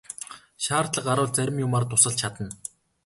[0.67, 2.49] Шаардлага гарвал зарим юмаар тусалж чадна.